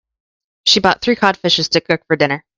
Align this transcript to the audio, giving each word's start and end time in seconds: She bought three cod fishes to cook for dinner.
She 0.65 0.79
bought 0.79 1.01
three 1.03 1.15
cod 1.15 1.37
fishes 1.37 1.69
to 1.69 1.79
cook 1.81 2.01
for 2.07 2.15
dinner. 2.15 2.43